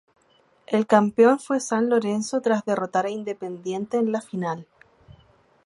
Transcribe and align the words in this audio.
El 0.65 0.87
campeón 0.87 1.37
fue 1.39 1.59
San 1.59 1.87
Lorenzo 1.87 2.41
tras 2.41 2.65
derrotar 2.65 3.05
a 3.05 3.11
Independiente 3.11 3.97
en 3.97 4.11
la 4.11 4.19
final. 4.21 4.65